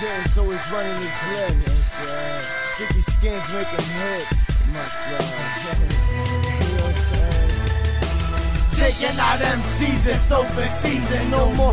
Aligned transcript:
Dez 0.00 0.32
he's 0.32 0.72
running 0.72 0.96
his. 0.96 1.60
It's, 1.60 1.94
uh, 2.00 2.40
Dicky 2.78 3.02
Skins 3.02 3.52
making 3.52 3.84
hits. 3.84 4.66
Much 4.68 4.96
love. 5.12 5.28
you 5.60 6.72
know? 6.78 6.90
Taking 8.80 9.20
out 9.20 9.40
MCs, 9.40 10.06
it's 10.06 10.32
open 10.32 10.70
season. 10.70 11.30
No 11.30 11.52
more 11.52 11.69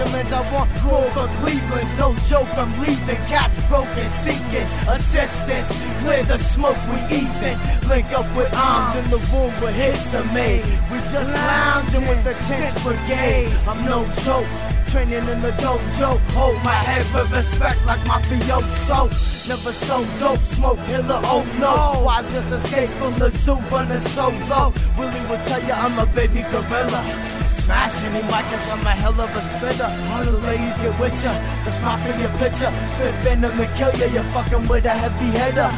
Benjamins, 0.00 0.32
I 0.32 0.52
want 0.54 0.70
Grover 0.80 1.28
Cleveland's. 1.40 1.98
No 1.98 2.14
joke, 2.24 2.48
I'm 2.56 2.72
leaving. 2.80 3.20
Cats 3.28 3.62
broken, 3.66 4.08
seeking 4.08 4.66
assistance. 4.88 5.70
Clear 6.00 6.22
the 6.24 6.38
smoke, 6.38 6.78
we 6.88 7.16
even. 7.16 7.58
Link 7.86 8.10
up 8.12 8.24
with 8.34 8.52
arms 8.54 8.96
in 8.96 9.04
the 9.10 9.20
room 9.30 9.52
where 9.60 9.72
hits 9.72 10.14
are 10.14 10.24
made. 10.32 10.64
We 10.90 10.98
just 11.12 11.34
lounging 11.34 12.08
with 12.08 12.24
the 12.24 12.32
10th 12.32 12.82
Brigade. 12.82 13.52
I'm 13.68 13.84
no 13.84 14.08
joke. 14.24 14.48
Training 14.90 15.28
in 15.28 15.40
the 15.40 15.52
dojo, 15.62 16.18
hold 16.34 16.56
my 16.64 16.74
head 16.74 17.06
with 17.14 17.30
respect 17.30 17.84
like 17.86 18.04
my 18.06 18.20
fioso. 18.22 19.06
Never 19.48 19.70
so 19.70 20.04
dope, 20.18 20.40
smoke 20.40 20.78
killer, 20.86 21.20
oh 21.24 21.46
no. 21.60 22.08
I 22.08 22.22
just 22.22 22.50
escaped 22.50 22.92
from 22.94 23.16
the 23.18 23.30
zoo, 23.30 23.54
running 23.70 24.00
so 24.00 24.30
low. 24.48 24.72
Willie 24.98 25.22
will 25.28 25.42
tell 25.44 25.62
you 25.62 25.74
I'm 25.74 25.96
a 25.98 26.06
baby 26.12 26.42
gorilla. 26.50 27.04
Smashing 27.46 28.12
him 28.12 28.28
like 28.30 28.46
I'm 28.46 28.86
a 28.86 28.90
hell 28.90 29.20
of 29.20 29.36
a 29.36 29.42
spitter. 29.42 29.89
All 30.10 30.24
the 30.24 30.36
ladies 30.46 30.76
get 30.78 30.94
with 31.00 31.24
ya, 31.24 31.32
smile 31.70 31.98
for 31.98 32.14
your 32.20 32.32
picture. 32.38 32.72
Spit 32.94 33.14
venom 33.22 33.58
and 33.58 33.70
kill 33.76 33.92
ya, 34.00 34.06
you're 34.12 34.30
fucking 34.34 34.66
with 34.68 34.84
a 34.84 34.90
heavy 34.90 35.30
hitter. 35.38 35.70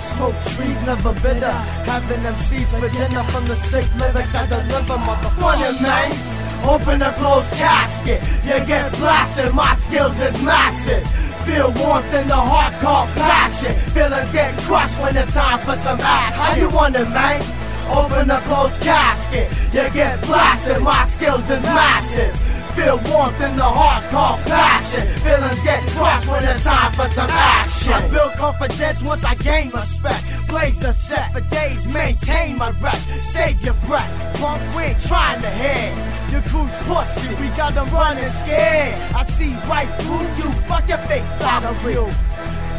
Smoke 0.00 0.38
trees, 0.52 0.80
never 0.86 1.12
bitter. 1.24 1.56
Having 1.86 2.22
them 2.22 2.36
seeds 2.36 2.72
for 2.72 2.88
dinner 2.88 3.24
from 3.32 3.44
the 3.46 3.56
sick 3.56 3.86
lyrics 3.96 4.34
I 4.34 4.46
deliver, 4.46 4.96
motherfucker. 4.96 5.82
man. 5.82 6.40
Open 6.64 7.00
a 7.00 7.12
closed 7.14 7.54
casket, 7.54 8.20
you 8.44 8.58
get 8.66 8.92
blasted. 9.00 9.54
My 9.54 9.74
skills 9.74 10.20
is 10.20 10.42
massive. 10.42 11.08
Feel 11.46 11.72
warmth 11.72 12.12
in 12.12 12.28
the 12.28 12.36
heart 12.36 12.74
called 12.84 13.08
passion. 13.16 13.72
Feelings 13.94 14.32
get 14.32 14.52
crushed 14.60 15.00
when 15.00 15.16
it's 15.16 15.32
time 15.32 15.58
for 15.60 15.76
some 15.76 15.98
action. 16.00 16.36
How 16.36 16.54
you 16.56 16.68
want 16.68 16.96
it, 16.96 17.08
man? 17.08 17.40
Open 17.90 18.30
a 18.30 18.40
closed 18.42 18.80
casket, 18.82 19.50
you 19.72 19.88
get 19.90 20.20
blasted. 20.22 20.82
My 20.82 21.04
skills 21.06 21.48
is 21.50 21.62
massive. 21.62 22.49
Feel 22.80 22.96
warmth 23.12 23.38
in 23.42 23.56
the 23.56 23.62
heart 23.62 24.02
called 24.08 24.40
passion. 24.48 25.06
Feelings 25.20 25.62
get 25.62 25.82
crushed 25.92 26.26
when 26.26 26.42
it's 26.44 26.64
time 26.64 26.90
for 26.92 27.08
some 27.08 27.28
action. 27.28 27.92
I 27.92 28.08
build 28.08 28.32
confidence 28.40 29.02
once 29.02 29.22
I 29.22 29.34
gain 29.34 29.68
respect. 29.68 30.24
Blaze 30.48 30.80
the 30.80 30.94
set 30.94 31.30
for 31.30 31.42
days, 31.52 31.86
maintain 31.92 32.56
my 32.56 32.70
rep. 32.80 32.96
Save 33.20 33.60
your 33.60 33.74
breath. 33.84 34.08
Punk, 34.40 34.62
we 34.74 34.84
ain't 34.84 34.98
trying 34.98 35.42
to 35.42 35.50
hit. 35.50 35.92
Your 36.32 36.40
crew's 36.48 36.78
pussy, 36.88 37.34
we 37.34 37.48
got 37.54 37.74
them 37.74 37.86
running 37.90 38.24
scared. 38.24 38.96
I 39.14 39.24
see 39.24 39.52
right 39.68 39.90
through 40.00 40.24
you, 40.40 40.50
fuck 40.64 40.88
your 40.88 41.04
fake 41.04 41.28
side 41.36 41.64
of 41.64 41.84
real. 41.84 42.08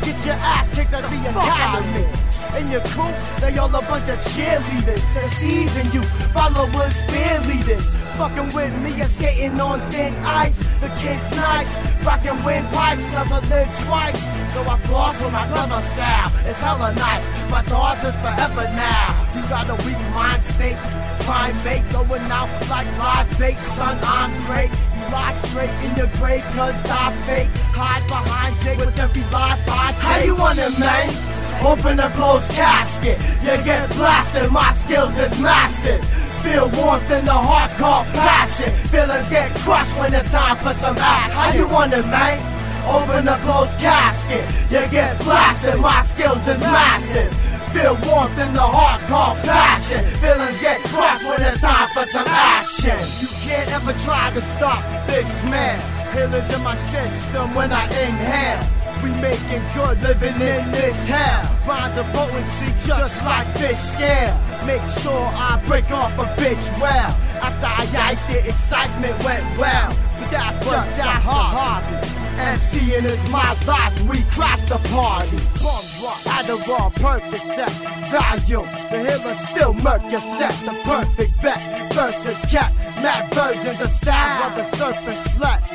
Get 0.02 0.26
your 0.26 0.34
ass 0.42 0.68
kicked 0.74 0.96
out 0.96 1.04
of 1.04 1.12
the 1.12 1.30
academy. 1.30 2.21
And 2.54 2.70
your 2.70 2.82
crew, 2.82 3.12
they 3.40 3.58
all 3.58 3.70
a 3.70 3.82
bunch 3.82 4.10
of 4.10 4.20
cheerleaders. 4.20 5.02
Deceiving 5.14 5.92
you, 5.94 6.04
followers, 6.36 7.02
fear 7.04 7.40
leaders. 7.48 8.02
Fucking 8.18 8.54
with 8.54 8.74
me 8.84 8.92
and 9.00 9.10
skating 9.10 9.60
on 9.60 9.80
thin 9.92 10.14
ice. 10.26 10.68
The 10.82 10.90
kid's 11.00 11.32
nice, 11.32 11.80
rocking 12.06 12.38
windpipes, 12.44 13.12
never 13.14 13.40
lived 13.48 13.74
twice. 13.86 14.36
So 14.54 14.62
I 14.62 14.78
floss 14.86 15.20
with 15.22 15.32
my 15.32 15.48
clever 15.48 15.82
style. 15.82 16.32
It's 16.46 16.62
hella 16.62 16.94
nice, 16.94 17.28
my 17.50 17.62
thoughts 17.64 18.04
is 18.04 18.20
forever 18.20 18.68
now. 18.76 19.22
You 19.34 19.42
got 19.48 19.70
a 19.70 19.76
weak 19.88 19.98
mind 20.14 20.44
state, 20.44 20.78
try 21.24 21.50
and 21.50 21.64
make 21.64 21.84
going 21.92 22.30
out 22.30 22.50
like 22.70 22.88
live 23.00 23.40
bait, 23.40 23.58
son. 23.58 23.98
I'm 24.02 24.32
great. 24.46 24.70
You 24.70 25.04
lie 25.10 25.34
straight 25.48 25.74
in 25.86 25.96
your 25.96 26.12
grave, 26.20 26.44
cause 26.54 26.76
die 26.84 27.16
fake. 27.26 27.50
Hide 27.74 28.06
behind 28.08 28.60
Jake 28.60 28.78
with 28.78 29.00
every 29.00 29.24
lie 29.32 29.58
I 29.68 29.92
take. 29.94 30.02
How 30.02 30.20
you 30.20 30.36
want 30.36 30.60
it, 30.60 30.78
man? 30.80 31.21
Open 31.64 32.00
a 32.00 32.10
closed 32.12 32.52
casket, 32.52 33.18
you 33.42 33.56
get 33.64 33.88
blasted. 33.92 34.52
My 34.52 34.74
skills 34.74 35.18
is 35.20 35.40
massive. 35.40 36.04
Feel 36.42 36.68
warmth 36.70 37.10
in 37.12 37.24
the 37.24 37.32
heart 37.32 37.70
called 37.78 38.08
passion. 38.08 38.72
Feelings 38.90 39.30
get 39.30 39.52
crushed 39.62 39.96
when 40.00 40.12
it's 40.12 40.32
time 40.32 40.58
for 40.58 40.74
some 40.74 40.98
action. 40.98 41.38
How 41.38 41.54
you 41.54 41.68
want 41.68 41.94
it, 41.94 42.06
man? 42.08 42.42
Open 42.90 43.28
a 43.28 43.38
closed 43.46 43.78
casket, 43.80 44.44
you 44.72 44.82
get 44.90 45.20
blasted. 45.20 45.80
My 45.80 46.02
skills 46.02 46.42
is 46.48 46.60
massive. 46.60 47.32
Feel 47.70 47.96
warmth 48.10 48.38
in 48.40 48.54
the 48.54 48.60
heart 48.60 49.00
called 49.06 49.38
passion. 49.46 50.04
Feelings 50.18 50.60
get 50.60 50.80
crushed 50.90 51.24
when 51.24 51.42
it's 51.44 51.62
time 51.62 51.88
for 51.94 52.06
some 52.06 52.26
action. 52.28 52.98
You 52.98 53.30
can't 53.48 53.70
ever 53.78 53.94
try 54.00 54.34
to 54.34 54.42
stop 54.42 54.82
this 55.06 55.44
man. 55.44 55.78
Healers 56.12 56.50
in 56.58 56.64
my 56.64 56.76
system 56.76 57.54
when 57.54 57.72
I 57.72 57.86
inhale. 57.86 58.81
We 59.04 59.10
making 59.22 59.64
good 59.74 60.02
living 60.04 60.36
in 60.36 60.72
this 60.72 61.08
hell. 61.08 61.42
Rhymes 61.68 61.98
of 61.98 62.06
potency 62.14 62.68
just 62.88 63.26
like 63.26 63.48
fish 63.58 63.78
scale. 63.78 64.38
Make 64.66 64.86
sure 64.86 65.26
I 65.34 65.62
break 65.68 65.90
off 65.92 66.18
a 66.20 66.26
bitch 66.40 66.70
well. 66.80 67.10
After 67.42 67.66
I 67.66 67.86
yiked 67.90 68.30
it, 68.36 68.46
excitement 68.46 69.18
went 69.24 69.46
well. 69.58 69.96
But 70.20 70.30
that's 70.30 70.60
just 70.70 71.00
a 71.00 71.04
hobby. 71.04 72.22
And 72.38 72.62
seeing 72.62 73.06
is 73.06 73.30
my 73.30 73.54
life, 73.66 74.00
we 74.04 74.22
crash 74.32 74.64
the 74.66 74.78
party. 74.90 75.38
Bum 75.62 75.84
rock, 76.02 76.22
Adderall, 76.38 76.94
perfect 76.96 77.44
set. 77.44 77.72
Value, 78.10 78.66
the 78.90 78.98
healer 78.98 79.34
still 79.34 79.74
murk 79.74 80.02
your 80.10 80.22
set. 80.22 80.54
The 80.66 80.74
perfect 80.84 81.36
vet 81.42 81.94
versus 81.94 82.42
cat. 82.52 82.72
Mad 83.02 83.34
versions 83.34 83.82
of 83.82 83.90
while 84.06 84.56
the 84.56 84.64
serpent 84.64 85.18
slept. 85.18 85.66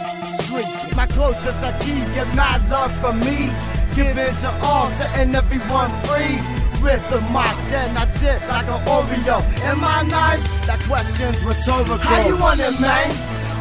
Sleep, 0.47 0.66
my 0.94 1.06
closest 1.06 1.64
I 1.64 1.72
keep, 1.81 2.06
get 2.14 2.28
mad 2.37 2.62
love 2.70 2.94
from 2.98 3.19
me. 3.19 3.50
Give 3.97 4.16
in 4.16 4.34
to 4.42 4.50
all, 4.62 4.88
setting 4.91 5.34
everyone 5.34 5.91
free. 6.06 6.38
Rip 6.81 7.03
the 7.10 7.20
mic, 7.34 7.56
then 7.66 7.97
I 7.97 8.06
dip 8.22 8.41
like 8.47 8.69
an 8.69 8.81
Oreo. 8.87 9.42
Am 9.66 9.82
I 9.82 10.03
nice? 10.06 10.66
That 10.66 10.78
question's 10.87 11.42
rhetorical. 11.42 11.98
How 11.98 12.28
you 12.28 12.37
want 12.37 12.60
it, 12.60 12.81
man? 12.81 13.10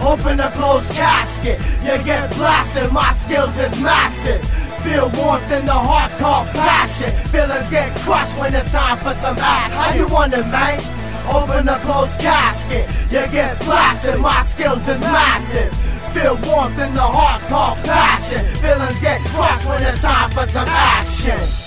Open 0.06 0.40
a 0.40 0.52
closed 0.52 0.92
casket, 0.92 1.58
you 1.82 1.98
get 2.06 2.30
blasted. 2.38 2.92
My 2.92 3.14
skills 3.14 3.58
is 3.58 3.82
massive. 3.82 4.44
Feel 4.84 5.10
warmth 5.18 5.52
in 5.52 5.66
the 5.66 5.74
heart 5.74 6.12
called 6.20 6.48
passion. 6.50 7.10
Feelings 7.34 7.72
get 7.72 7.90
crushed 8.02 8.38
when 8.38 8.54
it's 8.54 8.72
time 8.72 8.98
for 8.98 9.16
some 9.16 9.38
action. 9.40 9.74
How 9.74 9.94
you 9.96 10.08
want 10.08 10.34
it, 10.34 10.46
man? 10.54 11.05
Open 11.34 11.68
a 11.68 11.80
closed 11.80 12.20
casket, 12.20 12.88
you 13.12 13.26
get 13.32 13.60
blasted. 13.60 14.20
My 14.20 14.44
skills 14.44 14.88
is 14.88 15.00
massive. 15.00 15.74
Feel 16.14 16.38
warmth 16.48 16.80
in 16.80 16.94
the 16.94 17.02
heart 17.02 17.42
called 17.50 17.78
passion. 17.80 18.46
Feelings 18.62 19.02
get 19.02 19.20
crushed 19.34 19.66
when 19.68 19.84
it's 19.84 20.02
time 20.02 20.30
for 20.32 20.46
some 20.46 20.68
action. 20.68 21.65